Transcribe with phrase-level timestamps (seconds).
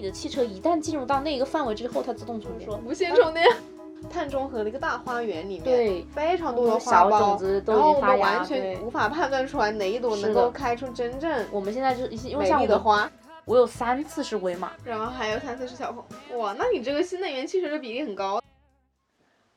[0.00, 2.70] 你的汽车一旦进入到那个范围之后，它自动充电。
[2.86, 3.46] 无线充电。
[4.08, 13.10] 碳中和的一个大花园里面，对，非常多的花小种子都然后我们完全无法判断出来哪一朵能够开出真正我们现在就因为美像我的，丽的花。
[13.44, 18.42] 我有三次是威马，然后还有三次是小鹏，哇，那你这个新能源汽车的比例很高。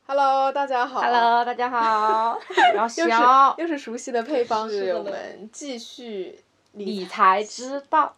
[0.06, 1.00] Hello，大家好。
[1.00, 2.38] Hello，大家好，
[2.74, 6.38] 然后又是小又是熟悉的配方，是的我们继续
[6.72, 8.14] 理财之道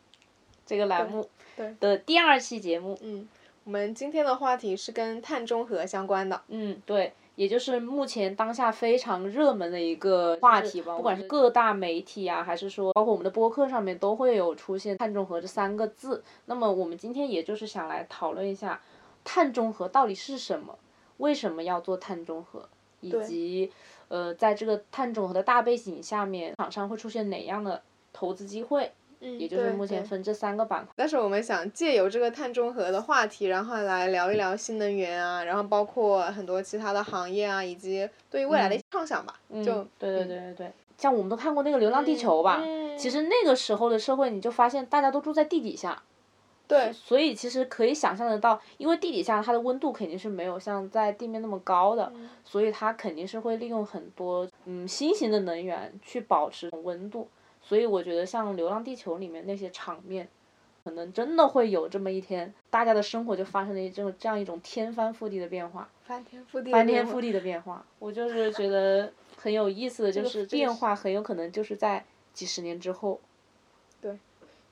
[0.64, 2.98] 这个栏目对的第二期节目。
[3.01, 3.27] 嗯，
[3.64, 6.41] 我们今天的话题是跟碳中和相关的。
[6.48, 16.23] 嗯，对，也就是目前当下非常热门的一个话题吧，不管是各大媒体啊，还是说包括我们的播客上面都会有出现“碳中和”这三个字。
[16.45, 18.80] 那么我们今天也就是想来讨论一下，
[19.25, 20.78] 碳中和到底是什么，
[21.19, 22.69] 为什么要做碳中和，
[23.00, 23.73] 以及
[24.09, 30.93] 呃，在这个碳中和的大背景下面，厂商会出现哪样的投资机会，嗯，也就是对目前分这三个板块。
[30.97, 39.39] 但是我们想借由这个碳中和的话题，然后来聊一聊新能源啊，然后包括很多其他的行业啊，以及对于未来的一些畅想吧。
[39.48, 46.03] 嗯，就对对对对对，像我们都看过那个《流浪地球》吧，嗯其实那个时候的社会，你就发现大家都住在地底下，
[46.67, 57.28] 对所以其实可以想象得到，因为地底下它的温度肯定是没有像在地面那么高的，嗯所以它肯定是会利用很多嗯新型的能源去保持温度。
[57.69, 60.28] 所以我觉得像《流浪地球》里面那些场面，
[60.84, 65.89] 可能真的会有这么一天，大家的生活就发生了一种这样一种天翻覆地的变化。
[66.05, 67.84] 翻天覆地的翻变化天覆地的变化。
[67.98, 73.20] 我就是觉得很有意思的， 就是变化很有可能就是在几十年之后。
[74.01, 74.17] 对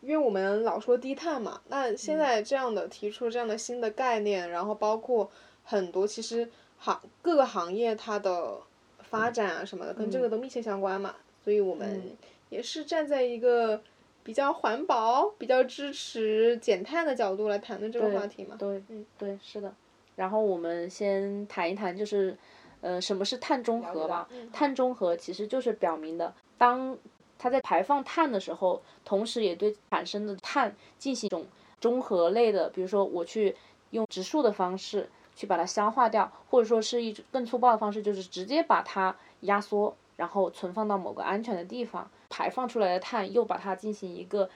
[0.01, 5.29] 因为我们老说低碳嘛，那嗯现在这样的提出这样的新的概念，然后包括
[5.65, 6.49] 很多其实
[6.79, 8.59] 行各个行业它的
[9.01, 12.17] 发展啊什么的，跟这个都密切相关嘛，所以我们嗯
[12.55, 13.83] 也是站在一个
[14.23, 18.55] 比较环保、比较支持减碳的角度来谈论这个话题嘛。
[18.57, 19.75] 对，嗯对，是的。
[20.15, 22.37] 然后我们先谈一谈，就是
[22.81, 24.29] 呃，什么是碳中和吧？
[24.31, 26.97] 嗯碳中和其实就是表明的，当
[27.37, 31.45] 它在排放碳的时候，同时也对产生的碳进行一种
[31.81, 33.57] 中和类的，比如说我去
[33.91, 44.49] 用植树的方式去把它消化掉，或者说是一种更粗暴的方式，就是直接把它压缩，然后存放到某个安全的地方，排放出来的碳又把它进行一个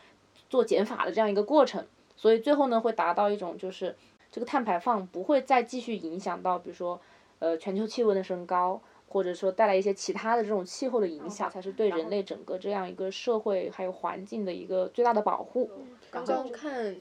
[0.49, 1.87] 做减法的这样一个过程，
[2.17, 3.97] 所以最后呢会达到一种就是
[4.31, 7.01] 这个碳排放不会再继续影响到，比如说
[7.39, 8.81] 呃全球气温的升高。
[9.11, 15.71] 或者说带来一些其他的这种气候的影响，才是对人类整个这样一个社会还有环境的一个最大的保护。
[16.11, 16.95] 刚刚看，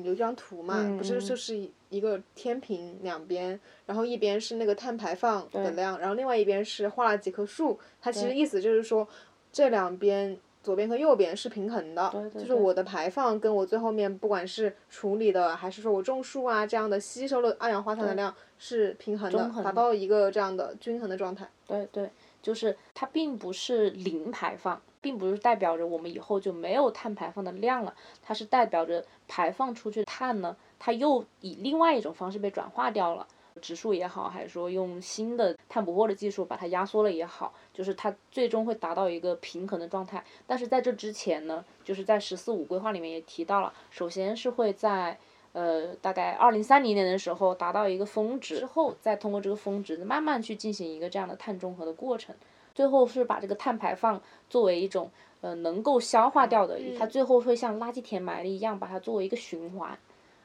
[0.00, 9.06] 嗯，有一张图嘛，嗯不是嗯就是一一个天平两边，然后一边是那个碳排放的量，然后另外一边是画了几棵树，它其实意思就是说
[9.52, 10.38] 这两边。
[10.62, 21.50] 左边和右边是平衡的，对对就是我的排放跟我最后面不管是处理的还是说我种树啊这样的吸收了二氧化碳的量是平衡的，达到一个这样的均衡的状态。
[21.66, 22.08] 对对，
[22.40, 33.26] 就是它并不是零排放，并不是代表着我们以后就没有碳排放的量了，它是代表着排放出去的碳呢，它又以另外一种方式被转化掉了。
[33.60, 40.24] 植树也好，还是说用新的碳捕获的技术把它压缩了也好，就是它最终会达到一个平衡的状态。
[40.46, 45.18] 但是在这之前呢，就是在“十四五”规划里面也提到了，首先是会在
[45.52, 52.34] 呃大概二零三零年的时候达到一个峰值，之后再通过这个峰值慢慢去进行一个这样的碳中和的过程。
[52.74, 55.10] 最后是把这个碳排放作为一种
[55.40, 59.98] 呃能够消化掉的，它最后会像垃圾填埋了一样，把它作为一个循环，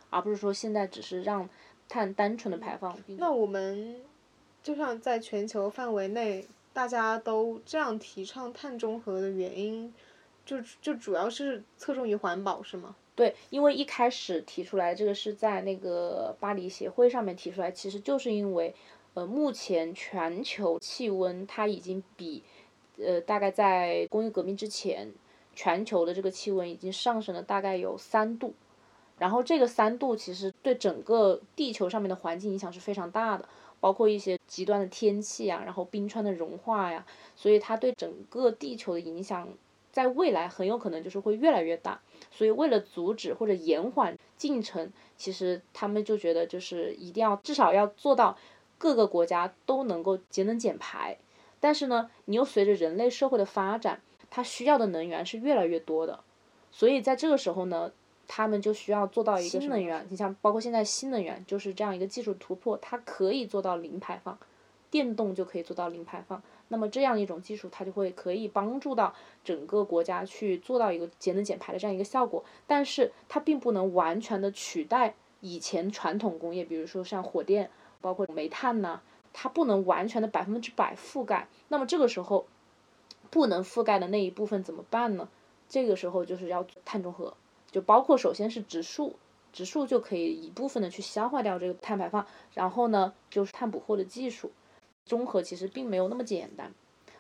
[0.10, 1.48] 而不是说现在只是让
[1.88, 2.98] 碳单纯的排放。
[3.18, 4.02] 那我们
[4.62, 9.94] 就像在全球范围内，大家都这样提倡碳中和的原因，
[10.46, 12.96] 就就主要是侧重于环保，是吗？
[13.16, 18.76] 对，因为一开始提出来这个是在那个巴黎协会上面提出来，其实就是因为，
[19.17, 22.44] 呃，目前全球气温它已经比，
[23.00, 25.11] 呃，大概在工业革命之前，
[25.55, 28.53] 全球的这个气温已经上升了大概有三度，
[29.17, 33.49] 然后这个三度其实对整个地球上面的环境影响是非常大的，
[33.79, 37.03] 包括一些极端的天气啊，然后冰川的融化呀，
[37.35, 39.49] 所以它对整个地球的影响，
[39.91, 41.99] 在未来很有可能就是会越来越大。
[42.29, 48.37] 所以为了阻止或者延缓进程，其实他们就觉得就是一定要至少要做到
[48.78, 51.18] 各个国家都能够节能减排。
[51.59, 56.20] 但是呢，你又随着人类社会的发展，它需要的能源是越来越多的，
[56.72, 57.91] 所以在这个时候呢，
[58.28, 60.06] 他们就需要做到一个新能源。
[60.09, 64.38] 你像包括现在新能源就是这样一个技术突破，它可以做到零排放，
[64.91, 66.41] 电动就可以做到零排放。
[66.68, 77.72] 那么这样一种技术，它就会可以帮助到整个国家去做到一个节能减排的这样一个效果，但是它并不能完全的取代以前传统工业，比如说像火电，
[78.02, 79.02] 包括煤炭呐，
[79.34, 81.47] 它不能完全的百分之百覆盖。
[81.67, 82.46] 那么这个时候，
[83.29, 85.29] 不能覆盖的那一部分怎么办呢？
[85.70, 87.35] 这个时候就是要碳中和，
[87.70, 89.17] 就包括首先是植树，
[89.52, 94.52] 植树就可以一部分的去消化掉这个碳排放，然后呢就是碳捕获的技术，
[95.05, 96.73] 中和其实并没有那么简单，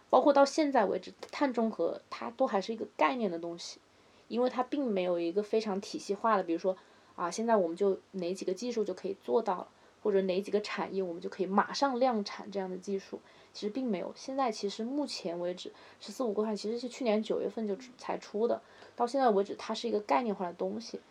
[0.09, 3.81] 包括到现在为止，碳中和它都还是一个概念的东西，
[4.29, 6.77] 因为它并没有一个非常体系化的，比如说
[7.17, 9.67] 啊现在我们就哪几个技术就可以做到了，
[10.07, 13.19] 或者哪几个产业我们就可以马上量产这样的技术。
[13.51, 15.69] 其实并没有，现在其实目前为止，
[15.99, 18.61] 十四五规划其实是去年九月份就才出的，
[18.95, 21.01] 到现在为止它是一个概念化的东西。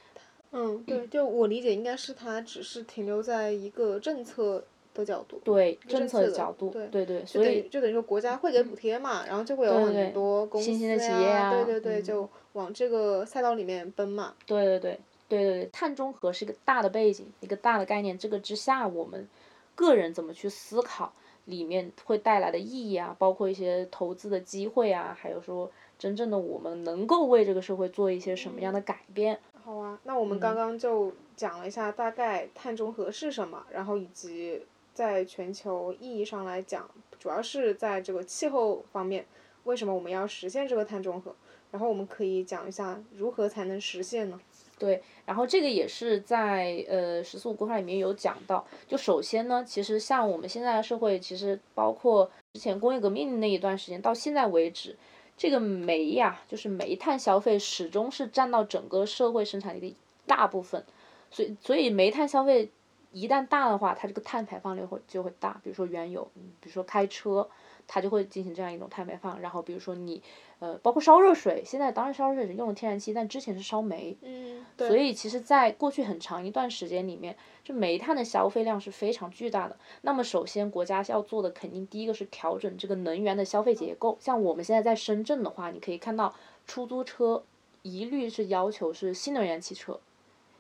[0.53, 4.65] 嗯，对，就我理解应该是它只是停留在一个政策
[4.95, 5.41] 的角度。
[5.45, 14.35] 对，政策的角度，对对，所以就等于说国家会给补贴嘛，然后就会有很多公司呀，对对对，就往这个赛道里面奔嘛。
[14.47, 19.29] 对对对对对对，碳中和是一个大的背景，一个大的概念，这个之下我们
[19.75, 21.13] 个人怎么去思考？
[21.47, 29.39] 里面会带来的意义啊，包括一些投资的机会啊，还有说真正的我们能够为这个社会做一些什么样的改变。
[29.63, 34.61] 好啊，那我们刚刚就讲了一下大概碳中和是什么，然后以及
[34.93, 39.25] 在全球意义上来讲，主要是在这个气候方面，
[39.63, 41.33] 为什么我们要实现这个碳中和？
[41.71, 44.41] 然后我们可以讲一下如何才能实现呢？
[44.79, 48.67] 对，然后这个也是在呃“十四五”规划里面有讲到。
[48.87, 54.95] 就首先呢，其实像我们现在的社会，其实包括之前工业革命那一段时间到现在为止，
[55.35, 59.97] 这个煤呀，就是煤炭消费始终是占到整个社会生产力的一
[60.27, 60.85] 大部分。
[61.31, 62.69] 所以，所以煤炭消费
[63.19, 65.59] 一旦大的话，它这个碳排放量会就会大。
[65.63, 66.29] 比如说原油，
[66.61, 67.49] 比如说开车，
[67.87, 69.41] 它就会进行这样一种碳排放。
[69.41, 70.23] 然后比如说你。
[70.59, 79.77] 呃，包括烧热水，现在当然烧热水用了天然气，但之前是烧煤，嗯，所以其实，在过去很长一段时间里面，就煤炭的消费量是非常巨大的。
[80.01, 84.17] 那么，首先国家要做的，肯定第一个是调整这个能源的消费结构。
[84.19, 86.35] 像我们现在在深圳的话，你可以看到
[86.67, 87.45] 出租车
[87.83, 90.01] 一律是要求是新能源汽车，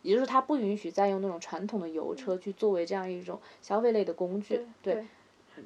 [0.06, 5.05] 也就是它不允许再用那种传统的油车去作为这样一种消费类的工具，对。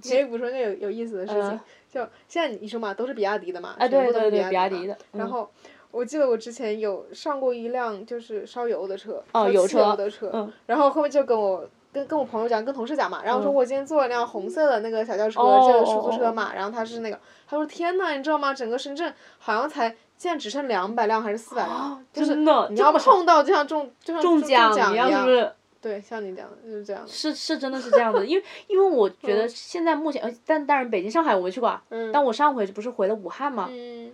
[0.00, 1.60] 其实补充一个有有意思的事情，
[1.90, 4.96] 就现在你说嘛，都是比亚迪的嘛，全部都是比亚迪的。
[5.12, 5.50] 然后
[5.90, 9.20] 我记得我之前有上过一辆就是烧油的车，
[9.52, 18.54] 油车的车，然后后面就跟我跟跟我朋友讲，跟同事讲嘛，然后说我今天坐了辆红色的那个小轿车，就是出租车嘛，然后他是那个，他说天呐，你知道吗？
[18.54, 25.50] 整个深圳好像才现在只剩两百辆还是四百辆，就是你要碰到就像中就像中奖一样，是不是？
[25.80, 27.02] 对，像你讲的就是这样。
[27.08, 34.12] 是是，真的是这样的，因为因为我觉得现在目前，呃，但当然北京、上海我没去过，嗯，但我上回不是回了武汉吗，嗯，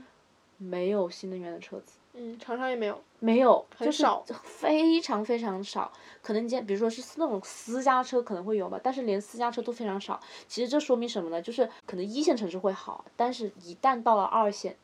[0.59, 5.91] 没有新能源的车子，嗯，长沙也没有，没有，很少，非常非常少，
[6.23, 10.21] 可能你见，比如说是那种私家车可能会有吧，但是连私家车都非常少。
[10.47, 11.43] 其实这说明什么呢？
[11.43, 14.77] 就是可能一线城市会好，但是一旦到了二线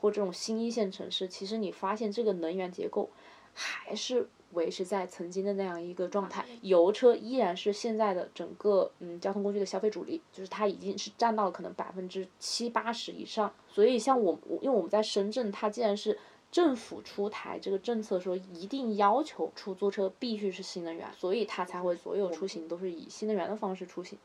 [0.00, 3.10] 或这种新一线城市，其实你发现这个能源结构
[3.52, 4.28] 还是。
[4.52, 13.52] 维持在曾经的那样一个状态，油车依然是现在的整个嗯交通工具的消费主力，就是它已经是占到了可能百分之七八十以上。
[13.68, 16.18] 所以像我，因为我们在深圳，它既然是
[16.50, 24.18] 政府出台这个政策说一定要求出租车必须是新能源，所以它才会所有出行都是以新能源的方式出行。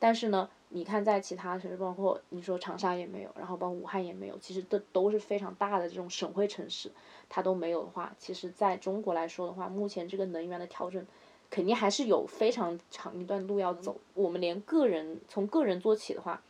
[0.00, 6.90] 但是呢，你看在其他城市，包括你说长沙也没有，然后包括武汉也没有，其实都都是非常大的这种省会城市。
[7.28, 11.04] 它都没有的话，其实在中国来说的话，目前这个能源的调整，
[11.50, 13.96] 肯定还是有非常长一段路要走。
[14.14, 16.40] 我们连个人从个人做起的话，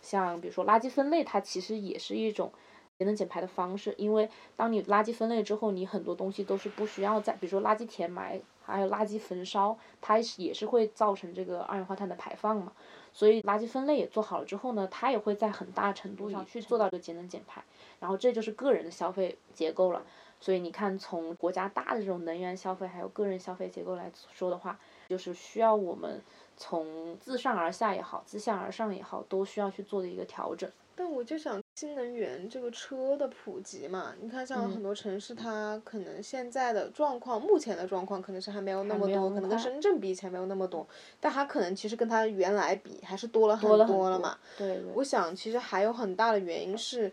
[0.00, 2.50] 像比如说垃圾分类，它其实也是一种
[2.98, 3.94] 节能减排的方式。
[3.98, 12.72] 因为当你垃圾分类之后，你很多东西都是不需要再，比如说垃圾填埋，还有垃圾焚烧，它也是会造成这个二氧化碳的排放嘛。
[13.12, 17.62] 所以垃圾分类也做好了之后呢，它也会在很大程度上去做到这个节能减排。
[18.00, 20.02] 然后这就是个人的消费结构了。
[20.40, 26.22] 所以你看，从国家大的这种能源消费，还有个人消费结构来说的话，就是需要我们
[26.56, 30.70] 从自上而下也好，自下而上也好，都需要去做的一个调整。
[30.94, 40.84] 但我就想，新能源这个车的普及嘛，你看像很多城市，它可能现在的状况，目前的状况可能是还没有那么多，可能跟深圳比起来没有那么多，
[41.20, 44.36] 但它可能其实跟它原来比还是多了很多了嘛。
[44.56, 44.80] 对。
[44.92, 47.12] 我想，其实还有很大的原因是。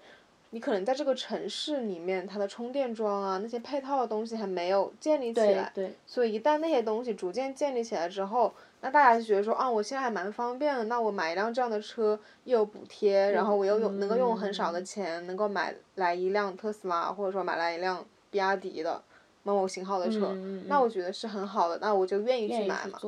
[0.51, 5.73] 你可能在这个城市里面，它的充电桩啊那些配套的东西还没有建立起来，
[6.07, 8.53] 所以一旦那些东西逐渐建立起来之后，
[8.85, 19.01] 那大家就觉得说啊，我现在还蛮方便的，那我买一辆这样的车又有补贴，然后我又有能够用很少的钱能够买来一辆特斯拉，或者说买来一辆比亚迪的
[19.41, 20.37] 某某型号的车，
[20.67, 22.99] 那我觉得是很好的，那我就愿意去买嘛。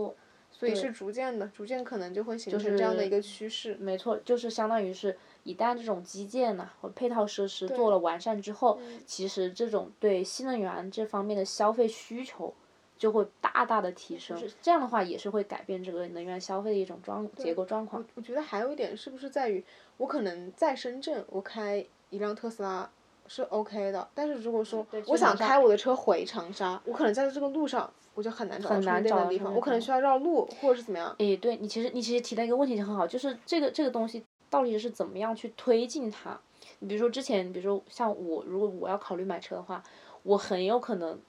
[0.50, 3.76] 所以是逐渐的，逐渐可能就会形成这样的一个趋势。
[3.80, 12.52] 没错，就是相当于是，一旦这种基建呐和配套设施做了完善之后，其实这种对新能源这方面的消费需求
[12.98, 14.38] 就会大大的提升。
[14.62, 18.04] 这样的话也是会改变这个能源消费的一种状结构状况。
[18.16, 19.64] 我觉得还有一点是不是在于，
[19.98, 22.90] 我可能在深圳，我开一辆特斯拉
[23.28, 27.92] 是 OK 的，但是如果说我想开我的车回长沙，我可能在这个路上。
[28.18, 31.14] 我就很难找充电的地方，我可能需要绕路或者是怎么样。
[31.20, 36.36] 诶，对你其实你其实提到一个问题就很好，就是这个这个东西到底是怎么样去推进它？
[36.80, 39.84] 你比如说之前，比如说像我，如果我要考虑买车的话，
[40.24, 41.20] 我很有可能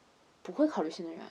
[0.43, 1.23] 不会考虑新能源，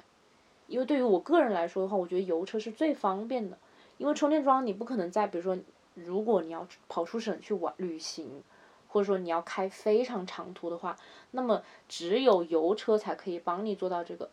[0.68, 3.58] 因为对于我个人来说的话，我觉得油车是最方便的，
[3.98, 5.58] 因为充电桩你不可能在比如说，
[5.96, 8.44] 如果你要跑出省去玩旅行，
[8.90, 10.98] 或者说你要开非常长途的话，
[11.32, 14.30] 那么只有油车才可以帮你做到这个。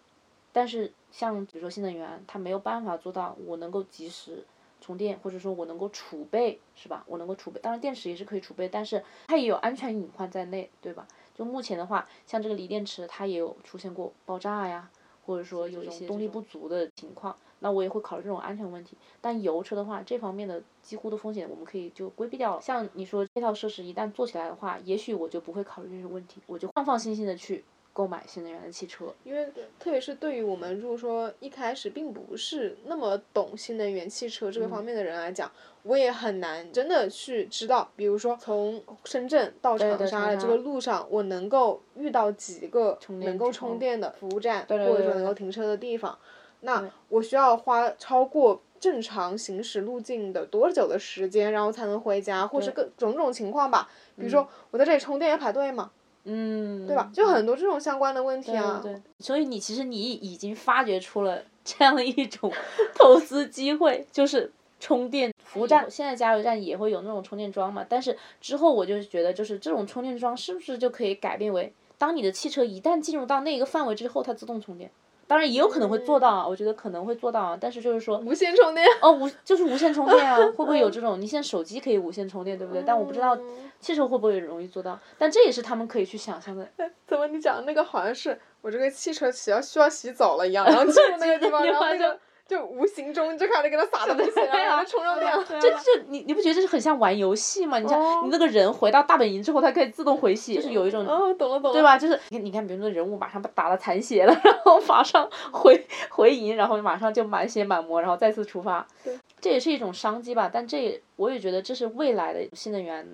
[0.52, 4.44] 但是像比如说新能源，它没有办法做到我能够及时
[4.80, 7.02] 充电，或者说我能够储备，是吧？
[7.08, 11.08] 我能够储备，当然电池也是可以储备，但是它也有安全隐患在内，对吧？
[11.34, 14.88] 就目前的话，像这个锂电池，它也有出现过爆炸呀，
[15.24, 18.96] 或者说有一些动力不足的情况，那我也会考虑这种安全问题。
[19.20, 22.60] 但油车的话，这方面的几乎的风险我们可以就规避掉了。
[22.60, 27.64] 像你说这套设施一旦做起来的话，也许我就不会考虑这些问题，我就放放心心的去。
[27.94, 29.46] 购买新能源的汽车，因为
[29.78, 35.48] 特别是对于我们如果说一开始并不是那么懂新能源汽车这个方面的人来讲，
[35.84, 46.18] 我也很难真的去知道，比如说从深圳到长沙的这个路上，我能够遇到几个能够充电的服务站，或者说能够停车的地方，
[46.62, 55.92] 那我需要花超过正常行驶路径的多久的时间，然后才能回家，或是各种种情况吧，比如说我在这里充电要排队吗？
[56.24, 57.10] 嗯，对吧？
[57.12, 58.80] 就很多这种相关的问题啊。
[58.82, 62.52] 对，所以你其实你已经发掘出了 这样的一种
[62.94, 64.50] 投资机会，就是
[64.80, 65.90] 充电服务站。
[65.90, 67.84] 现在加油站也会有那种充电桩嘛？
[67.88, 74.90] 但是之后我就觉得，就是这种充电桩是不是就可以改变为，当你的汽车一旦进入到那个范围之后，它自动充电？
[75.26, 81.20] 当然也有可能会做到啊，我觉得可能会做到啊，但是就是说无线充电哦，无就是无线充电啊， 会不会有这种？
[81.20, 82.82] 你现在手机可以无线充电，对不对？
[82.86, 83.38] 但我不知道
[83.80, 86.68] 汽车会不会容易做到，但这也是他们可以去想象的。
[87.06, 92.18] 怎么你讲的那个好像是我这个汽车洗要需要洗澡了一样，然后进入那个地方， 然后那个。
[92.46, 95.32] 就无形中就开始给他撒东西，然后充上电。
[95.60, 97.78] 这这你你不觉得这是很像玩游戏吗？
[97.78, 101.96] 你像你那个人回到大本营之后，他可以自动回血，就是有一种，哦，懂了懂了，对吧？
[101.96, 108.86] 就是你看，你看，比如说人物马上打了残血了，然后马上回回营，然后马上就满血满魔，然后再次出发。
[109.02, 110.50] 对，这也是一种商机吧？
[110.52, 113.06] 但这我也觉得这是未来的新能源。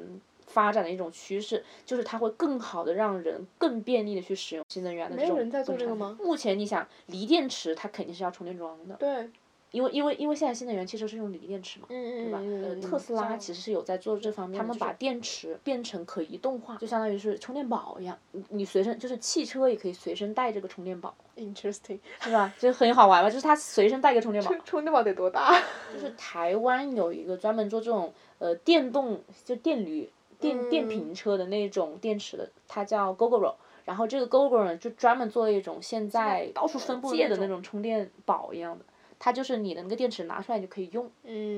[0.51, 5.29] 发展的一种趋势，就是它会更好的让人更便利的去使用新能源的这种。
[5.29, 6.19] 没有人在做这个吗？
[6.21, 8.97] 目前你想，锂电池它肯定是要充电桩的。
[8.97, 9.31] 对。
[9.73, 12.41] 因为因为因为现在新能源汽车是用锂电池嘛，对吧？
[12.43, 21.15] 呃，特斯拉其实是有在做这方面，他们把电池变成可移动化，就相当于是充电宝一样，你你随身就是汽车也可以随身带这个充电宝。
[21.37, 22.01] Interesting。
[22.21, 22.53] 是吧？
[22.59, 24.53] 就很好玩吧，就是它随身带个充电宝。
[24.65, 25.57] 充电宝得多大？
[25.95, 30.11] 就是台湾有一个专门做这种呃电动就电驴。
[30.41, 33.55] 电电瓶车的那种电池的，它叫 Gogoro，
[33.85, 38.85] 然后这个 Gogoro 呢就专门做了一种现在到处分布的那种充电宝一样的，
[39.19, 41.11] 它就是你的那个电池拿出来就可以用，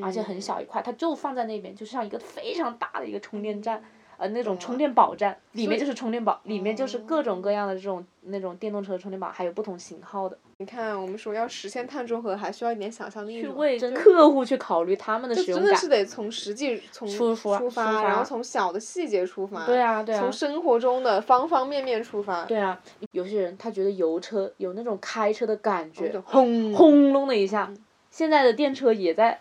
[0.03, 3.83] 而且很小一块，它就放在那边，就像一个非常大的一个充电站。
[4.23, 10.38] 呃，那种充电宝站里面就是充电宝，里面就是各种各样的这种那种电动车充电宝，还有不同型号的。
[10.59, 13.43] 你看，我们说要实现碳中和，还需要一点想象力。
[13.43, 15.64] 去为客户去考虑他们的使用感。
[15.64, 19.67] 真的是得从实际从出发，然后从小的细节出发。
[19.67, 20.21] 对啊，对啊。
[20.21, 22.45] 从生活中的方方面面出发。
[22.45, 27.75] 对啊，有些人他觉得油车有那种开车的感觉，轰轰隆的一下。
[28.12, 29.41] 现在的电车也在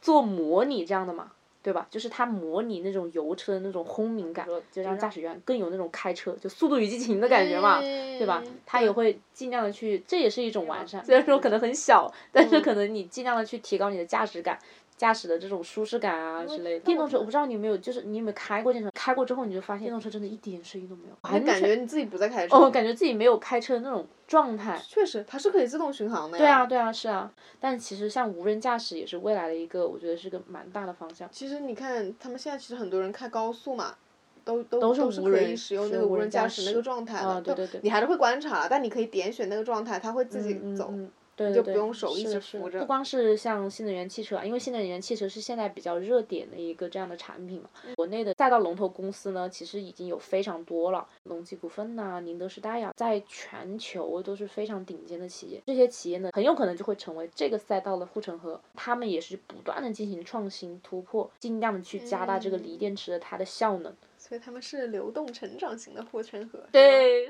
[0.00, 1.32] 做模拟这样的嘛。
[1.62, 1.86] 对吧？
[1.90, 8.42] 就是它模拟那种油车的那种轰鸣感，就让驾驶员更有那种开车就《速度与激情》的感觉嘛，对吧？
[8.66, 11.04] 它也会尽量的去，这也是一种完善。
[11.04, 14.58] 虽然说可能很小，但是可能你尽量的去提高你的驾驶感。
[15.02, 18.94] 驾驶的这种舒适感啊之类的，电动车我不知道你有没有，就是你有没有开过电动车？
[18.94, 24.80] 开过之后你就发现电动车真的一点声音都没有，还感觉你自己不在开车，哦，感觉自己没有开车的那种状态。
[24.86, 26.44] 确实，它是可以自动巡航的呀。
[26.44, 27.28] 对啊，对啊，是啊。
[27.58, 31.28] 但其实像无人驾驶也是未来的一个，我觉得是个蛮大的方向。
[31.32, 33.96] 其实你看，他们现在其实很多人开高速嘛，
[34.44, 40.90] 都都都是是可以使用那个无无人驾驶那个状态的，啊对对对你还是会观察，但你可以点选那个状态，它会自己走。
[40.92, 47.70] 嗯嗯对你就不用手一直扶着不光是像新能源汽车啊，因为新能源汽车是现在比较热点的一个这样的产品嘛。
[47.86, 55.62] 嗯国内的赛道龙头公司呢，其实已经有非常多了，隆基股份呐、宁德时代呀、在全球都是非常顶尖的企业。
[55.66, 58.60] 这些企业呢，很有可能就会成为这个赛道的护城河。
[58.74, 63.94] 他们也是不断的进行创新突破，尽量的去加大这个锂嗯电池的它的效能。
[64.24, 66.60] 所以他们是流动成长型的护城河。
[66.70, 67.28] 对，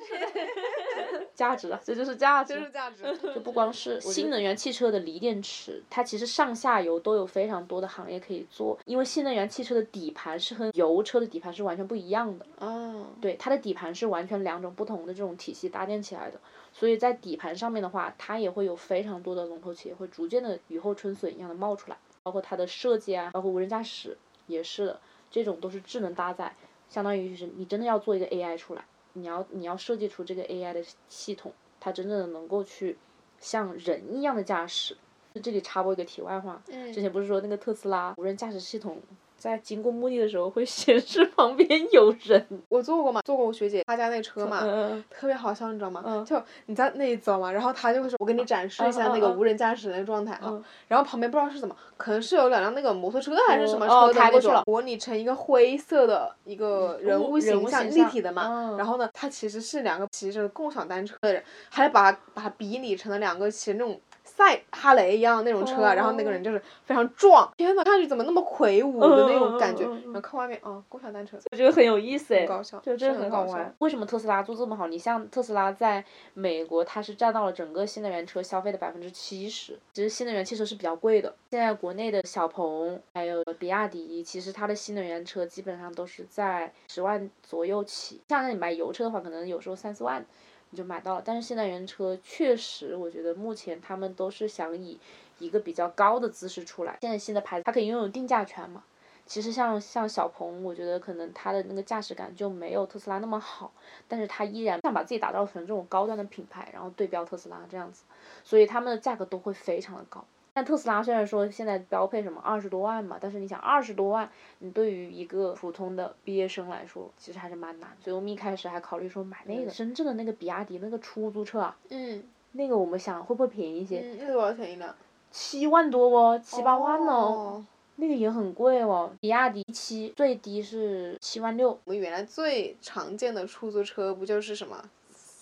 [1.34, 2.54] 价值啊，这就是价值。
[2.54, 3.02] 就是价值。
[3.34, 12.44] 就不光是新能源汽车的锂电池，它其实上下游都有非常多的行业可以做，因为新能源汽车的底盘是和油车的底盘是完全不一样的。
[12.58, 16.38] 哦，对，它的底盘是完全两种不同的这种体系搭建起来的，
[16.75, 26.54] 所以在底盘上面的话，它也会有非常多的龙头企业会逐渐的雨后春笋一样的冒出来，包括它的设计啊，包括无人驾驶也是的，这种都是智能搭载，
[26.92, 28.84] 相当于就是你真的要做一个 AI 出来，
[29.14, 32.99] 你要你要设计出这个 AI 的系统，它真正的能够去
[33.40, 34.94] 像人一样的驾驶。
[35.42, 39.00] 这里插播一个题外话，嗯之前不是说那个特斯拉无人驾驶系统
[39.42, 46.00] 在经过墓地的时候会显示 旁边有人，我坐过嘛，坐过我学姐她家那车嘛，嗯特别好笑，你知道吗？
[46.06, 50.42] 嗯就你在那里走嘛，然后她就会说，我给你展示一下那个无人驾驶的那个状态啊。
[50.44, 58.46] 嗯然后旁边不知道是怎么，可能是有两辆那个摩托车还是什么哦车的那种，开过去了模拟成一个灰色的一个人物形象，立体的嘛。
[58.46, 64.00] 嗯然后呢，它其实是两个骑着共享单车的人，还把把它比拟成了两个骑那种。
[64.35, 73.75] 赛哈雷一样的那种车啊，然后那个人就是非常壮，天呐，看上去怎么那么魁梧的那种感觉，然后看外面啊，共享单车，我觉得很有意思搞笑，就真的很搞笑很好玩。
[73.79, 74.87] 为什么特斯拉做这么好？
[74.87, 79.79] 你像特斯拉在美国，它是占到了整个新能源车消费的百分之七十。
[79.93, 88.21] 其实新能源汽车是比较贵的，现在国内的小鹏还有比亚迪，其实它的新能源车基本上都是在十万左右起。
[88.29, 90.25] 像你买油车的话，可能有时候三四万。
[90.73, 94.99] 你就买到了，但是新能源车确实，我觉得目前他们都是想以
[95.38, 96.97] 一个比较高的姿势出来。
[97.02, 98.83] 现在新的牌子，它可以拥有定价权嘛？
[99.26, 103.71] 其实像像小鹏，我觉得可能它的那个驾驶感就没有特斯拉那么好，
[104.09, 108.05] 但是它依然想把自己打造成这种高端的品牌，然后对标特斯拉这样子，
[108.43, 110.25] 所以他们的价格都会非常的高。
[110.54, 117.90] 但特斯拉虽然说现在标配什么二十多万嘛，但是你想二十多万，你对于一个普通的毕业生来说，其实还是蛮难。
[118.03, 122.22] 所以我们一开始还考虑说买那个深圳的那个比亚迪那个出租车啊，嗯
[122.53, 124.00] 那个我们想会不会便宜一些？
[124.00, 124.94] 嗯，那个多少钱一辆？
[125.31, 129.11] 七万多哦，七八万哦，哦那个也很贵哦。
[129.20, 134.85] 比亚迪七最低是七万六，我们原来最常见的出租车不就是什么？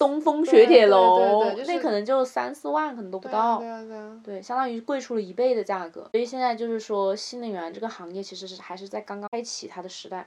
[0.01, 3.59] 东风雪铁龙，对对对就是那可能就三四万，可能都不到。
[3.59, 4.21] 对啊对啊。
[4.25, 6.09] 对，相当于贵出了一倍的价格。
[6.13, 10.27] 所以现在就是说，新能源这个行业其实是还是在刚刚开启它的时代，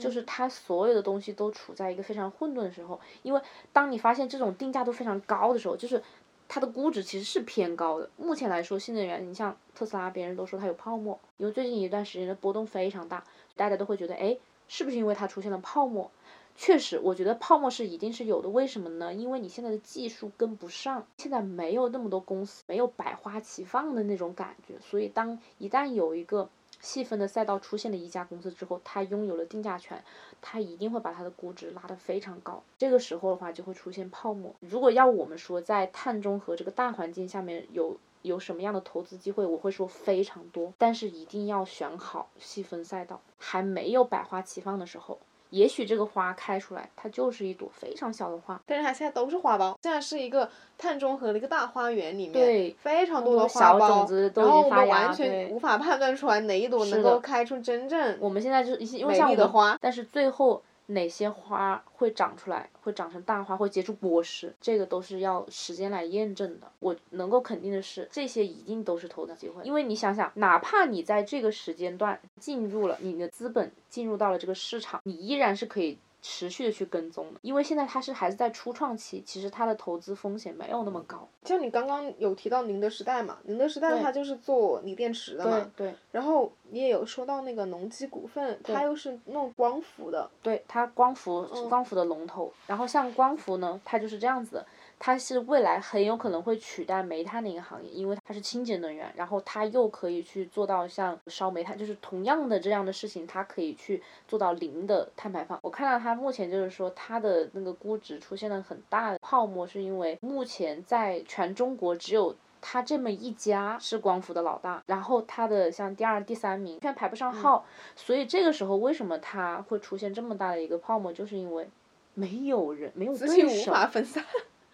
[0.00, 2.98] 就是它所有的东西都处在一个非常混沌的时候。
[3.22, 6.02] 因为当你发现这种定价都非常高的时候，就是
[6.48, 8.08] 它的估值其实是偏高的。
[8.16, 13.22] 目前来说，新能源，你像特斯拉，别人都说它有泡沫，因为最近一段时间的波动非常大，
[13.56, 16.10] 大家都会觉得，哎，是不是因为它出现了泡沫？
[16.54, 18.48] 确实，我觉得泡沫是一定是有的。
[18.48, 19.12] 为什么呢？
[19.12, 24.74] 因为你现在的技术跟不上，现在没有那么多公司，没有百花齐放的那种感觉。
[24.80, 26.48] 所以，当一旦有一个
[26.80, 30.04] 细分的赛道出现了一家公司之后，它拥有了定价权，
[30.40, 32.62] 它一定会把它的估值拉得非常高。
[32.78, 34.54] 这个时候的话，就会出现泡沫。
[34.60, 45.18] 如果要我们说在碳中和这个大环境下面有有什么样的投资机会，我会说非常多，但是一定要选好细分赛道，还没有百花齐放的时候。
[45.52, 59.76] 也许这个花开出来，它就是一朵非常小的花，但是它现在都是花苞，现在是一个碳中和的一个大花园里面，对非常多的花小苞，种子都已然后我们完全无法判断出来哪一朵能够开出真正我们现在就是因为美像我们丽的花。
[59.80, 66.70] 但是最后哪些花会长出来，会长成大花，会结出果实，这个都是要时间来验证的。
[66.78, 75.98] 我能够肯定的是，这些一定都是投资机会，因为你想想，哪怕你在这个时间段进入了你的资本进入到了这个市场，你依然是可以。
[76.22, 81.28] 持续的去跟踪的，因为现在它是还是在初创期，其实它的投资风险没有那么高。
[81.44, 94.66] 像你刚刚有提到宁德时代嘛，宁德时代对它就是做锂电池的对嘛，对然后你也有说到那个农机股份，它又是弄光伏的，对，它光伏嗯光伏的龙头，然后像光伏呢，它就是这样子的，
[95.04, 105.58] 它是未来很有可能会取代煤炭的一个行业，因为它是清洁能源，然后它又可以去做到像烧煤炭，就是同样的这样的事情，它可以去做到零的碳排放。
[105.60, 121.68] 我看到它目前就是说它的那个估值出现了很大的泡沫，是因为目前在全中国只有他这么一家是光伏的老大，然后他的像第二、第三名居然排不上号，所以这个时候为什么它会出现这么大的一个泡沫，就是因为
[122.14, 124.24] 没有人没有资金无对手，法分散，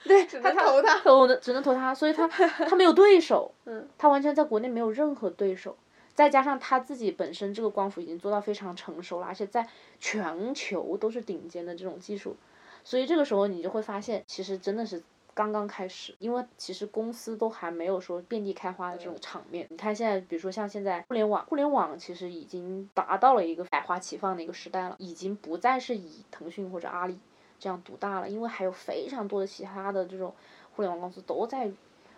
[0.04, 0.98] 对，只他能投他。
[1.00, 2.26] 投的只能投他，所以他
[2.68, 5.76] 他没有对手， 嗯，他完全在国内没有任何对手，
[6.14, 12.36] 再加上他自己本身这个光伏已经做到非常成熟了，而且在全球都是顶尖的这种技术，
[12.84, 15.02] 所以这个时候你就会发现，其实真的是。
[15.34, 19.64] 刚刚开始，因为其实公司都还没有说遍地开花的这种场面。
[19.70, 27.20] 你看现在，比如说像现在互联网，互联网其实已经达到了一个百花齐放的一个时代了，已经不再是以腾讯或者阿里
[27.58, 30.34] 这样独大了，因为还有非常多的其他的这种
[30.74, 31.70] 互联网公司都在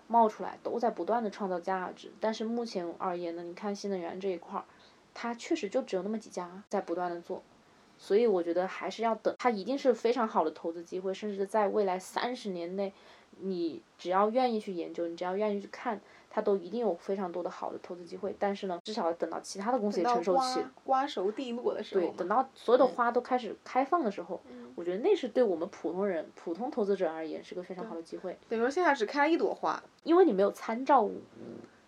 [0.07, 2.11] 冒出来，都在不断的创造价值。
[2.21, 4.65] 但是目前而言呢，你看新能源这一块儿，
[5.15, 7.43] 它确实就只有那么几家在不断的做，
[7.99, 12.93] 所以我觉得还是要等，它一定是非常好的投资机会，甚至在未来三十年内，
[13.39, 16.01] 你只要愿意去研究，你只要愿意去看。
[16.31, 24.41] 它都一定有非常多的好的投资机会，但是呢，至少要等到其他的公司也等到成熟起，瓜瓜熟蒂落的时候对，等到所有的嗯花都开始开放的时候，
[24.77, 31.21] 我觉得那是对我们普通人、普通投资者而言是个非常好的机会，等于说现在只开了一朵花，因为你没有参照物，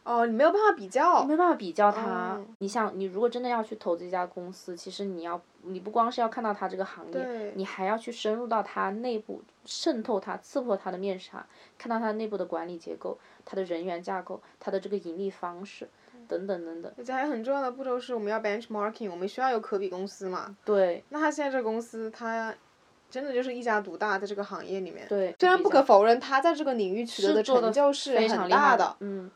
[0.05, 2.35] 哦，你没有办法比较你，没办法比较它。
[2.35, 11.45] 哦你想，你如果真的要去投资一家公司，其实你要，你不光是要看到它这个行业，你还要去深入到它内部，渗透它、刺破它的面纱，
[11.79, 15.88] 看到它内部的管理结构、它的人员架构、它的这个盈利方式，
[16.27, 16.93] 等等等等。
[16.99, 20.57] 而且还有很重要的步骤是我们要 benchmarking，我们需要有可比公司嘛。
[20.65, 22.55] 对那他现在这个公司，它
[23.11, 25.07] 真的就是一家独大，在这个行业里面。
[25.09, 29.31] 对，虽然不可否认，他在这个领域取得的成就是非常大的，嗯。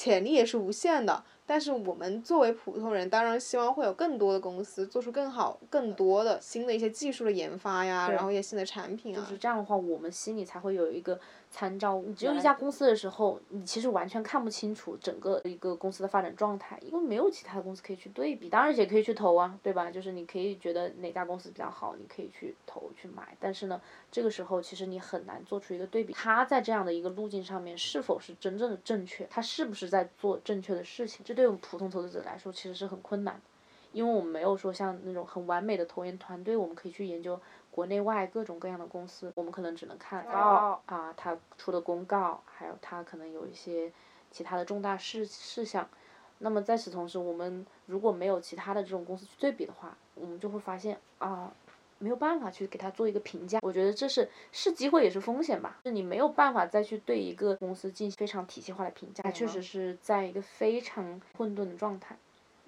[0.00, 1.24] 潜力也是无限的。
[1.50, 9.20] 但是我们作为普通人，当然希望会有更多的公司做出更好、更多的新的一些技术的研发呀，然后一些新的产品啊。
[9.20, 11.18] 就是这样的话，我们心里才会有一个
[11.50, 12.12] 参照物。
[12.12, 18.48] 只有一家公司的时候，你其实完全看不清楚整个一个公司的发展状态，因为没有其他的公司可以去对比。
[18.48, 19.90] 当然也可以去投啊，对吧？
[19.90, 23.36] 就是你可以觉得哪家公司比较好，你可以去投去买。
[23.40, 23.80] 但是呢，
[24.12, 33.40] 这个时候其实你很难做出一个对比，它在这样的一个路径上面是否是真正的正确，它是不是在做正确的事情，这对我们普通投资者来说其实是很困难的。
[33.92, 37.40] 因为我们没有说像那种很完美的投研团队，我们可以去研究
[37.72, 43.90] 国内外各种各样的公司，我们可能只能看到啊，他出的公告，还有他可能有一些
[44.30, 45.88] 其他的重大事事项。
[46.38, 51.52] 那么在此同时，我们如果没有其他的这种公司去对比的话，我们就会发现啊，
[52.00, 53.60] 没有办法去给他做一个评价。
[53.62, 62.16] 我觉得这是是机会也是风险吧，是你没有办法再去对一个公司进行非常体系化的评价，它确实是在一个非常混沌的状态。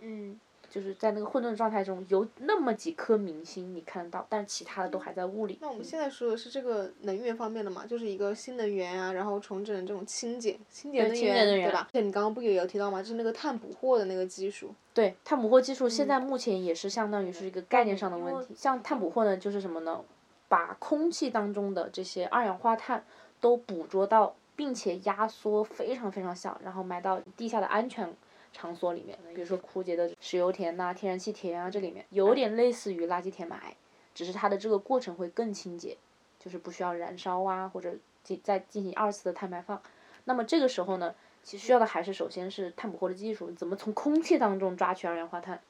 [0.00, 0.38] 嗯，
[0.72, 5.58] 就是在那个混沌状态中，有那么几颗明星你看得到，但是其他的都还在雾里。
[5.60, 11.86] 那我们现在说的是这个能源方面的嘛，就是一个新能源啊，然后重整这种清洁、清洁能源对吧？
[11.90, 13.02] 而且你刚刚不也有提到嘛？
[13.02, 14.74] 就是那个碳捕获的那个技术。
[14.94, 18.54] 对，碳捕获技术现在目前也是相当于是一个概念上的问题。
[18.56, 20.00] 像碳捕获呢，就是什么呢？
[20.48, 23.04] 把空气当中的这些二氧化碳
[23.40, 28.10] 都捕捉到，并且压缩非常非常小，然后埋到地下的安全
[28.52, 29.18] 场所里面。
[29.34, 33.76] 比如说枯竭的石油田呐、天然气田啊，这里面有点类似于垃圾填埋，
[34.14, 35.96] 只是它的这个过程会更清洁，
[36.38, 39.80] 就是不需要燃烧啊，或者进再进行二次的碳排放。
[40.24, 45.60] 那么这个时候呢，其实需要的还是首先是碳捕获的技术，怎么从空气当中抓取二氧化碳，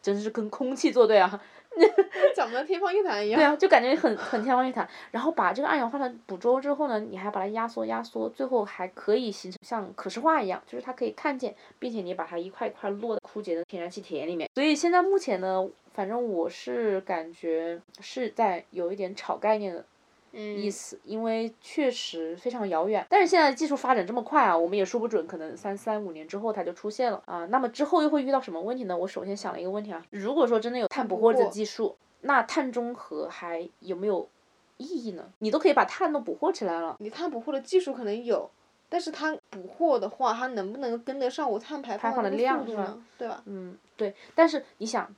[0.00, 1.42] 真是跟空气作对啊！
[2.36, 3.38] 长得天方夜谭一样。
[3.38, 4.88] 对啊，就感觉很很天方夜谭。
[5.10, 14.48] 然后把这个二氧化碳捕捉之后呢，你还把它压缩压缩，最后还可以形成像可视化一样，就是它可以看见，并且你把它一块一块落到枯竭的天然气田里面。
[14.54, 19.84] 所以现在目前呢，反正我是感觉是在有一点炒概念的
[20.32, 23.06] 意嗯，思，因为确实非常遥远。
[23.08, 27.46] 但是现在技术发展这么快啊，我们也说不准，可能三三五年之后它就出现了啊。
[27.46, 28.96] 那么之后又会遇到什么问题呢？
[28.96, 34.28] 我首先想了一个问题啊，如果说真的有碳捕获的技术，那碳中和还有没有
[34.78, 35.24] 意义呢？
[35.40, 38.50] 你都可以把碳都捕获起来了，你碳捕获的技术可能有，
[38.88, 43.02] 但是它捕获的话，它能不能跟得上我碳排放的量呢？
[43.18, 43.42] 对吧？
[43.46, 44.14] 嗯，对。
[44.34, 45.14] 但是你想，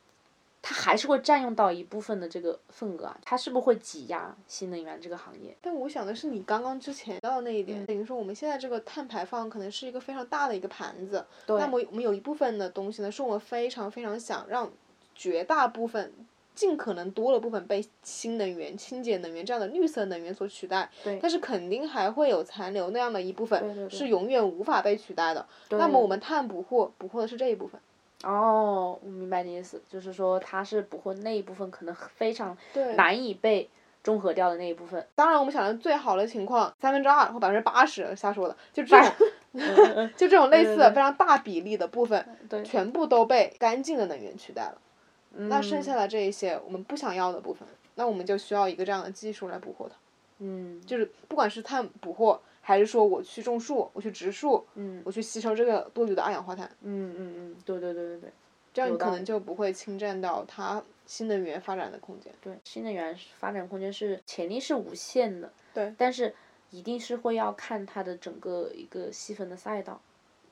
[0.67, 5.55] 它还是会占用到一部分的这个份额啊，它是不是会挤压新能源这个行业？
[5.61, 11.23] 但我想的是，你刚刚之前到的那一嗯点，等于说我们现在这个碳排放可能是一个非常大的一个盘子。
[11.47, 14.73] 对那么我们有一部分的东西呢，是我们非常非常想让
[15.15, 16.13] 绝大部分。
[16.55, 25.45] 尽可能多的部分被新能源、清洁能源这样的绿色能源所取代，对但是肯定还会有残留那样的一部分对对对是永远无法被取代的。
[25.71, 27.81] 那么我们碳捕获捕获的是这一部分，
[28.25, 32.57] 哦，我明白你的意思，就是说它是捕获那一部分可能非常，
[32.97, 33.69] 难以被
[34.03, 35.07] 中和掉的那一部分。
[35.15, 39.13] 当然我们想的最好的情况，三分之二或百分之八十，瞎说的，就这种
[40.17, 44.79] 就这种类似的非常大比例的部分，对，全部都被干净的能源取代了。
[45.37, 49.95] 那剩嗯下的这一些我们不想要的部分，那我们就需要一个这样的技术来捕获它。
[50.39, 58.33] 嗯就是不管是碳捕获，还是说我去种树，我去植树，嗯我去吸收这个多余的二氧化碳，嗯嗯嗯，对对对对对。
[58.73, 62.33] 这样你可能就不会侵占到它新能源发展的空间。
[62.41, 66.35] 对，新能源发展空间是潜力是无限的，对但是
[66.71, 70.01] 一定是会要看它的整个一个细分的赛道，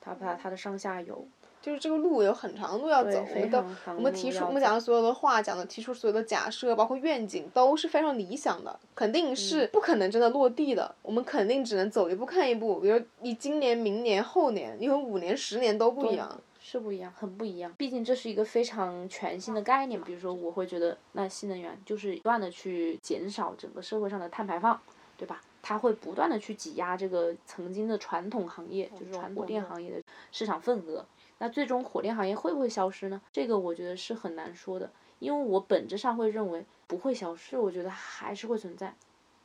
[0.01, 1.27] 它把它的上下游，
[1.62, 10.92] 就是这个路有很长的路要走，我非们的我们提出我们讲的所有的话，讲的提出所有的假设，包括愿景，都是非常理想的，肯嗯定是不可能真的落地的。
[11.03, 12.81] 我们肯定只能走一步看一步。
[12.81, 16.40] 比如你今年、明年、后年，你有五年、十年都不一样。
[16.64, 17.72] 是不一样，很不一样。
[17.77, 20.01] 毕竟这是一个非常全新的概念。
[20.03, 24.81] 比如说，我会觉得，那新能源就是不断的去减少整个社会上的碳排放，
[25.16, 25.40] 对吧？
[25.61, 31.05] 它会不断的去挤压这个曾经的传统行业，就是传统电行业的市场份额。
[31.42, 33.20] 那最终火电行业会不会消失呢？
[33.33, 38.94] 这个我觉得是很难说的，因为我本质上会认为不会消失，我觉得还是会存在。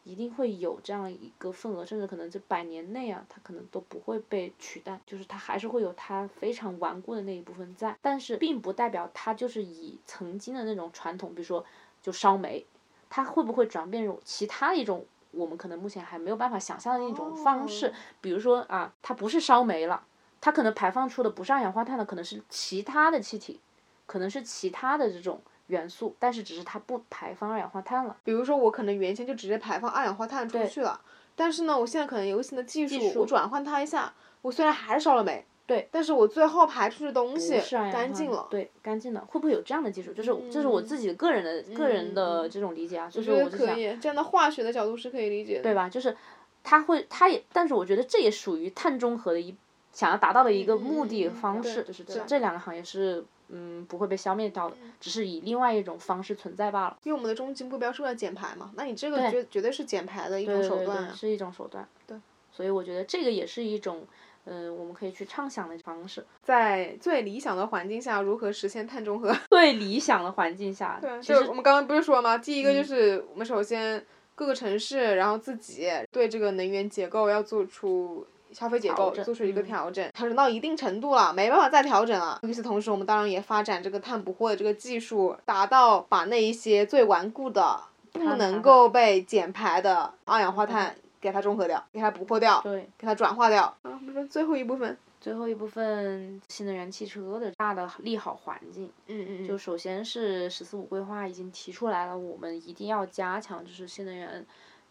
[0.03, 11.65] 一定会有这样一个份额，甚至可能这百年内啊，它可能都不会被取代，就是它还是会有它非常顽固的那一部分在，但是并不代表它就是以曾经的那种传统，比如说
[12.03, 12.63] 就烧煤，
[13.09, 20.05] 它会不会转变成其他一种我们可能目前还没有办法想象的一种方式，哦比如说啊，它不是烧煤了，
[20.39, 23.59] 它可能排放出的不是二氧化碳的，可能是其他的气体，
[24.05, 28.15] 可能是其他的这种元素，但是只是它不排放二氧化碳了。
[28.23, 31.01] 比如说我可能原先就直接排放二氧化碳出去了，
[31.35, 37.59] 但是呢，我现在可能有新的技术，技术我转换它一下，我虽然还是烧了煤，对，但是我最后排出去的东西
[37.91, 38.47] 干净了。
[38.49, 40.13] 对，干净了，会不会有这样的技术？
[40.13, 45.63] 就是这是我自己个人的、个人的这种理解啊，就是嗯我可以，这样的化学的角度是可以理解的。
[45.63, 45.89] 对吧？
[45.89, 46.15] 就是
[46.63, 49.53] 它会，它也，但是我觉得这也属于碳中和的一
[49.97, 56.97] 想要达到的一个目的方式，就是这这两个行业是嗯不会被消灭掉的，只是以另外一种方式存在罢了。
[57.01, 61.87] 因为我们的终极目标是为了减排嘛，那你这个对绝绝对是减排的一种手段是一种手段。
[62.05, 62.15] 对，
[62.51, 64.05] 所以我觉得这个也是一种，
[64.45, 66.23] 嗯、我们可以去畅想的方式。
[66.43, 69.35] 在最理想的环境下，如何实现碳中和？
[69.49, 72.37] 最理想的环境下， 对，就我们刚刚不是说吗？
[72.37, 74.05] 第一个就嗯是我们首先
[74.35, 78.23] 各个城市，然后自己对这个能源结构要做出。
[78.51, 82.39] 消费结构做出一个嗯调整，调整到一定程度了，没办法再调整了。
[82.43, 87.79] 与此同时，我们当然也发展这个碳捕获的这个技术，达到把那一些最顽固的、
[88.11, 92.89] 不能够被减排的二氧化碳给它中和掉，给它捕获掉，对。
[92.97, 93.63] 给它转化掉。
[93.83, 104.45] 啊，我们说最后一部分，最后一部分新能源汽车的大的利好环境，嗯嗯嗯，就首先是“十四五”规划已经提出来了，我们一定要加强就是新能源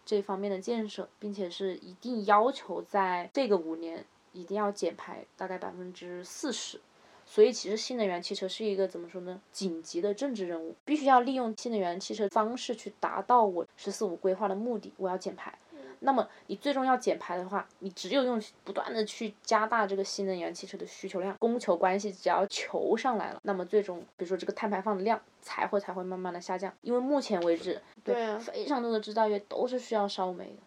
[0.07, 6.81] 这方面的建设，并且是一定要求在这个五年一定要减排大概百分之四十。
[7.29, 9.42] 所以其实新能源汽车是一个怎么说呢？
[9.51, 15.59] 紧急的政治任务，必须要利用新能源汽车方式去达到我“十四五”规划的目的，我要减排。
[16.01, 26.73] 那么你最终要减排的话，你只有用不断的去加大这个新能源汽车的需求量，供求关系只要求上来了，那么最终比如说这个碳排放的量才会才会慢慢的下降。
[26.83, 30.63] 因为目前为止，对啊非常多的制造业都是需要烧煤的，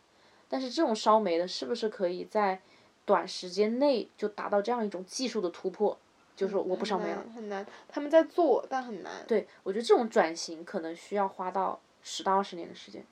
[0.47, 2.59] 但是这种烧煤的是不是可以在
[3.05, 5.97] 短时间内就达到这样一种技术的突破？
[6.35, 7.67] 就是我不烧煤了，很难，很难。
[7.89, 9.11] 他们在做，但很难。
[9.27, 13.03] 对，我觉得这种转型可能需要花到十到二十年的时间，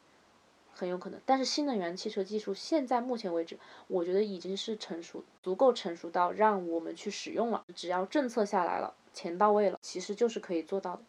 [0.78, 1.20] 很有可能。
[1.26, 7.64] 但是新能源汽车技术现在目前为止，我觉得已经是成熟，足够成熟到让我们去使用了。
[7.76, 11.02] 只要政策下来了，钱到位了，其实就是可以做到的，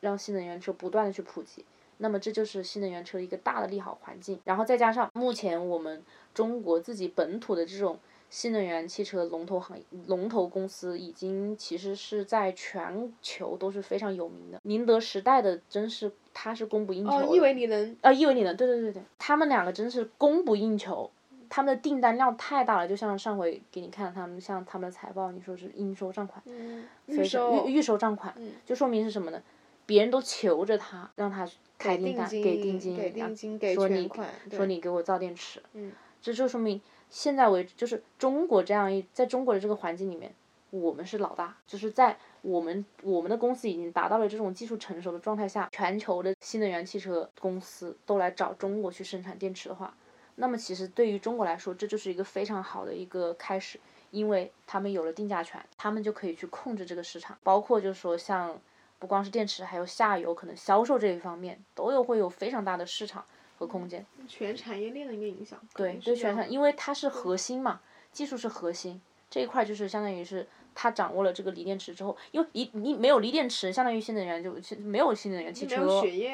[0.00, 1.64] 让新能源车不断的去普及。
[1.98, 4.38] 那么这就是新能源车一个大的利好环境。
[4.44, 6.02] 然后再加上目前我们
[6.34, 14.60] 中国自己本土的这种新能源汽车龙头行业、龙头公司已经其实是在全球都是非常有名的。
[14.64, 17.26] 宁德时代的真是它是供不应求的。
[17.26, 21.10] 哦，亿维锂能，啊，亿维锂能，对对对对，他们两个真是供不应求，
[21.48, 22.86] 他们的订单量太大了。
[22.86, 29.42] 就像上回给你看他们像他们的财报，你说是应收账款，嗯，预收预预收账款，嗯就说明是什么呢？
[29.86, 34.10] 别人都求着他，让他开订单，给定金，给定金，说你
[34.50, 40.34] 说你给我造电池，嗯，这就说明现在为止，就是中国这样一，在中国的这个环境里面，
[40.70, 49.94] 我们是老大，就是在我们我们的公司已经达到了这种技术成熟的状态下，全球的新能源汽车公司都来找中国去生产电池的话，
[50.34, 53.78] 那么其实对于中国来说，这就是一个非常好的一个开始，
[54.10, 58.58] 因为他们有了定价权，他们就可以去控制这个市场，包括就是说像
[58.98, 63.24] 不光是电池，还有下游可能销售这一方面，都有会有非常大的市场
[63.58, 64.04] 和空间。
[64.28, 65.58] 全产业链的一个影响。
[65.74, 67.80] 对能是这样对全产，因为它是核心嘛，
[68.12, 69.00] 技术是核心，
[69.36, 75.76] 这一块就是相当于是他掌握了这个锂电池之后，因为锂你没有锂电池，相当于新能源就没有新能源汽车，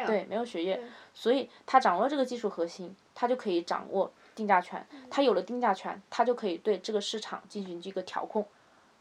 [0.07, 0.81] 对，没有血液，
[1.12, 8.47] 所以他掌握了这个技术核心，他就可以掌握定价权，他有了定价权，他就可以对这个市场进行这个调控。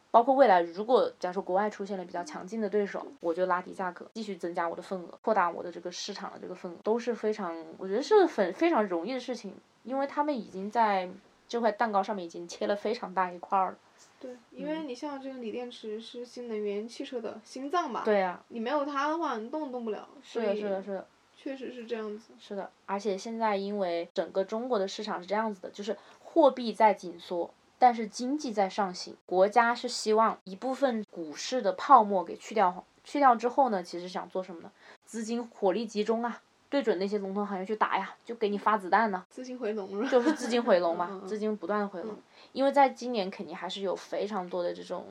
[0.10, 11.08] 包括未来，如果假如说国外出现了比较强劲的对手，我就拉低价格，继续增加我的份额，扩大我的这个市场的这个份额，都是非常，我觉得是很非常容易的事情，因为他们已经在
[11.48, 13.78] 这块蛋糕上面已经切了非常大一块儿了。
[14.22, 18.04] 对，因为你像这个锂电池是新能源汽车的心脏吧？
[18.06, 18.42] 对呀。
[18.50, 20.08] 你没有它的话，你动都动不了。
[20.22, 21.08] 是的，是的，是的。
[21.36, 22.34] 确实是这样子。
[22.40, 27.52] 是的，而且现在因为整个中国的市场是这样子的，就是货币在紧缩。
[27.80, 34.72] 但是经济在上行，国家是希望一部分股市的泡沫给去掉，去掉之后呢，其实想做什么呢？
[35.04, 39.24] 资金火力集中啊，对准那些龙头行业去打呀，就给你发子弹呢。
[39.30, 42.16] 资金回笼了就是资金回笼 嘛，资金不断的回笼，
[42.54, 45.06] 因为在今年肯定还是有非常多的这种，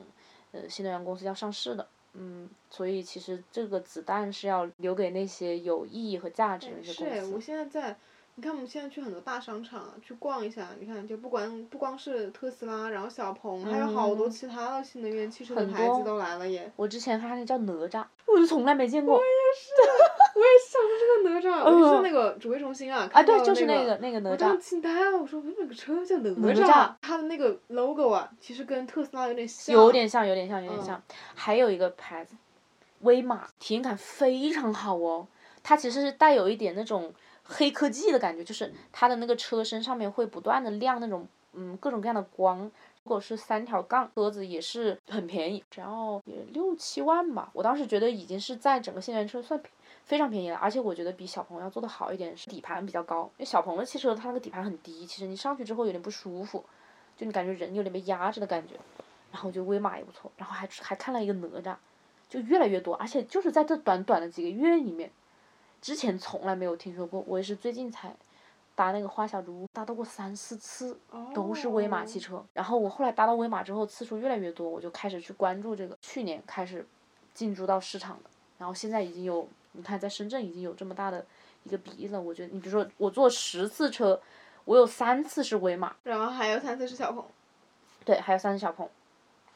[0.53, 7.27] 呃，新能源公司要上市的，嗯，所以其实这个子弹是要留给那些有意义和价值的一些公司。
[7.27, 7.97] 是，我现在在。
[8.37, 16.73] 你看，我们现在去很多大商场去逛一下，你看，就不管不光是特斯拉，然后小鹏，还有好多其他的新能源汽车的牌子都来了耶。
[16.77, 19.17] 我之前看那叫哪吒，我就从来没见过。
[19.17, 19.27] 我也
[19.59, 19.73] 是，
[20.35, 24.51] 我也想说这个哪吒，我是那个指挥中心啊，啊对，就是那个那个哪吒。
[24.51, 29.75] 我惊呆了，我说那个车叫哪吒，它的那个 logo 啊，其实跟特斯拉有点像。
[29.75, 31.03] 有点像，有点像，有点像。
[31.35, 32.35] 还有一个牌子，
[33.01, 35.27] 威马，体验感非常好哦，
[35.63, 37.13] 它其实是带有一点那种。
[37.53, 42.61] 黑科技的感觉，就是它的那个车身上面会不断的亮那种，嗯，各种各样的光。
[43.03, 47.51] 如果是三条杠车子也是很便宜，只要也六七万吧。
[47.53, 49.61] 我当时觉得已经是在整个新能源车算
[50.11, 53.31] 非常便宜了，而且我觉得比小鹏要做的好一点，是底盘比较高。
[53.37, 56.65] 因为小鹏的汽车它那个底盘很低，其实你上去之后有点不舒服，
[57.17, 58.75] 就你感觉人有点被压着的感觉。
[59.31, 61.77] 然后我觉得威马也不错，然后还还看了一个哪吒，
[62.29, 65.13] 就越来越多，而且就是在这短短的几个月里面。
[65.81, 68.13] 之前从来没有听说过，我也是最近才
[68.75, 70.99] 搭那个花小猪，搭到过三四次，
[71.33, 72.45] 都是威马汽车。
[72.53, 75.97] 然后我后来搭到威马之后，次数越来越多，我就开始去关注这个。
[76.03, 76.85] 去年开始
[77.33, 81.25] 进驻到市场的，然后现在已经有，你看在深圳已经有这么大的
[81.65, 82.21] 一个比例了。
[82.21, 84.21] 我觉得，你比如说我坐十次车，
[84.65, 87.25] 我有三次是威马，然后还有三次是小鹏。
[88.05, 88.89] 对，还有三次小鹏。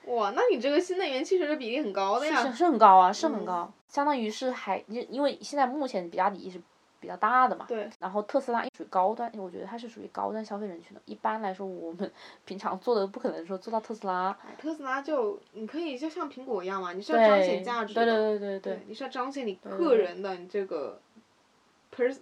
[0.07, 2.43] 哇，那你这个新能源汽车的比例很高的呀！
[2.43, 6.61] 是是很高啊，是很高，相当于是还因因为现在目前比亚迪是
[7.05, 7.89] 比较大的嘛，对。
[8.01, 11.01] 然后特斯拉属于高端，我觉得它是属于高端消费人群的。
[11.05, 12.11] 一般来说，我们
[12.47, 14.37] 平常做的不可能说做到特斯拉。
[14.59, 20.99] 特斯拉就你可以就像苹果一样嘛，你是要彰显价值的，对对对对对，你是要彰显你个人的你这个。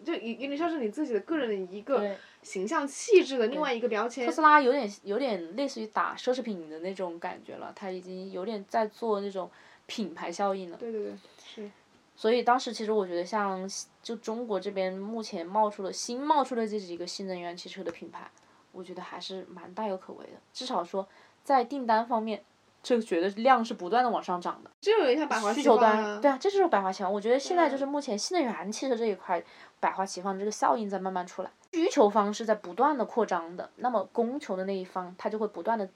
[0.05, 4.27] 就有有点像是你自己的个人的一个形象气质的另外一个标签。
[4.27, 9.51] 特斯拉有点有点类似于打奢侈品的那种感觉了，它已经有点在做那种
[9.87, 10.77] 品牌效应了。
[10.77, 11.71] 对对对，是。
[12.15, 13.69] 所以当时其实我觉得，像
[14.03, 18.31] 就中国这边目前冒出的新冒出的这几个新能源汽车的品牌，
[18.73, 20.33] 我觉得还是蛮大有可为的。
[20.53, 21.07] 至少说
[21.43, 22.43] 在订单方面。
[22.85, 26.19] 这个觉得量是不断的往上涨的，这有点像百花齐放啊。
[26.21, 27.13] 对啊，这就是百花齐放。
[27.13, 29.41] 我觉得现在就是目前新能源汽车这一块
[29.79, 35.89] 百花齐放的这个效应在慢慢出来，需求方是在不断的扩张的，那么供求的那一方它就会不断的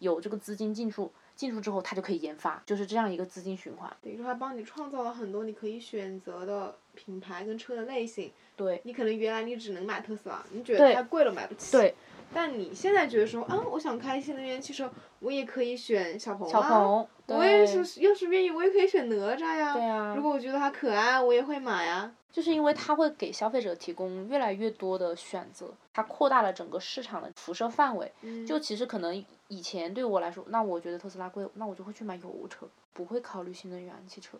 [0.00, 3.90] 有这个资金进出，进出之后它就可以研发，就是这样一个资金循环。
[4.02, 8.30] 等于说它帮你创造了很多你可以选择的品牌跟车的类型。
[8.56, 8.80] 对。
[8.84, 11.72] 你可能原来你只能买特斯拉，你觉得太贵了买不起。
[11.72, 11.94] 对。
[12.34, 14.90] 但你现在觉得说，啊，我想开新能源汽车，
[15.20, 19.74] 我也可以选小鹏啊，我也是，要是愿意，我也可以选哪吒呀。
[19.74, 20.14] 对啊。
[20.16, 22.10] 如果我觉得它可爱，我也会买呀。
[22.32, 28.10] 就是因为它会给消费者提供越来越多的选择，它扩大了整个市场的辐射范围。
[28.22, 28.46] 嗯。
[28.46, 34.38] 就其实可能以前对我来说，那我觉得特斯拉贵，那我就会去买油车，不会考虑新能源汽车。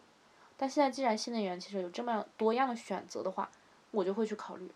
[0.57, 3.51] 但现在既然新能源汽车有这么样多样的选择的话，
[3.91, 4.71] 我就会去考虑。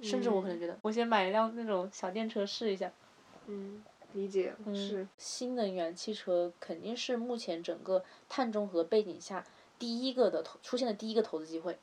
[0.00, 2.90] 甚至我可能觉得，我先买一辆那种小电车试一下。
[3.46, 5.06] 嗯，理解是。
[5.16, 9.44] 新能源汽车肯定是目前整个碳中和背景下
[9.78, 11.78] 第一个的投出现的第一个投资机会。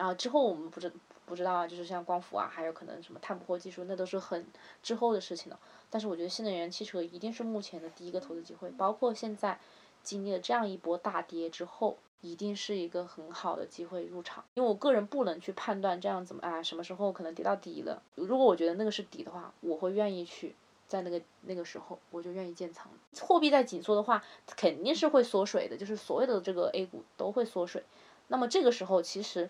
[0.00, 0.90] 然后之后我们不知
[1.26, 4.46] 不知道啊，就是像光伏啊，还有可能什么碳捕获技术，那都是很
[4.82, 5.58] 之后的事情了。
[5.90, 9.60] 但是我觉得新能源汽车一定是目前的第一个投资机会，包括现在
[10.02, 11.98] 经历了这样一波大跌之后。
[12.22, 18.02] 一定是一个很好的机会入场，因为我个人不能去判断这样怎么啊，什么时候可能跌到底了。
[18.14, 20.54] 如果我觉得那个是底的话，我会愿意去
[20.86, 22.92] 在那个那个时候，我就愿意建仓。
[23.22, 24.22] 货币在紧缩的话，
[24.54, 27.82] 肯定是会缩水的，就是所有的这个 A 股都会缩水。
[28.28, 29.48] 那么这个时候，其实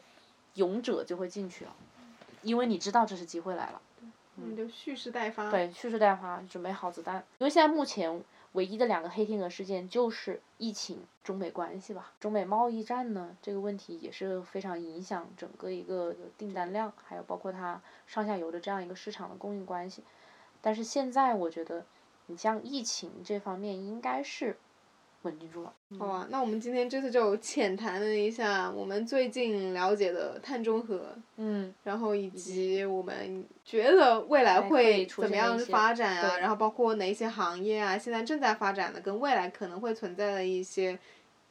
[0.54, 1.74] 勇者就会进去了，
[2.42, 3.80] 因为你知道这是机会来了。
[4.36, 5.50] 你就蓄势待发。
[5.50, 7.16] 对，蓄势待发，准备好子弹。
[7.38, 8.22] 因为现在目前
[8.52, 12.12] 唯一的两个黑天鹅事件就是疫情、中美关系吧。
[12.18, 20.02] 中美贸易战呢，这个问题也是非常影响整个一个订单量，还有包括它上下游的这样一个市场的供应关系。
[20.62, 21.84] 但是现在我觉得，
[22.26, 24.56] 你像疫情这方面应该是
[25.22, 25.72] 稳定住了。
[25.98, 40.98] 好吧，那我们今天这次就浅谈了一下我们最近了解的碳中和，嗯，然后以及我们觉得未来会怎么样发展啊，然后包括哪一些行业啊，现在正在发展的，跟未来可能会存在的一些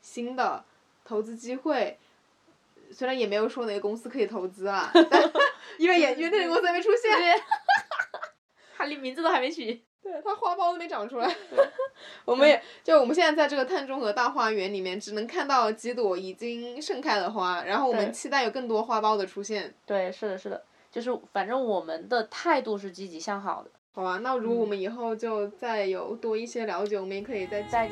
[0.02, 0.64] 新的
[1.06, 1.98] 投资机会。
[2.92, 4.92] 虽然也没有说哪个公司可以投资啊，
[5.78, 7.40] 因为也因为那个公司还没出现。
[8.76, 9.80] 他连名字都还没取。
[10.10, 11.36] 对，它花苞都没长出来。
[12.26, 19.72] 我们也就我们现在在这个碳中和大花园里面，只能看到几朵已经盛开的花，然后我们期待有更多花苞的出现。
[19.86, 23.70] 对，是的，是的，就是反正我们的态度是积极向好的。
[23.92, 27.90] 好吧，那如果我们以后就再有多一些了解，我们也可以再再。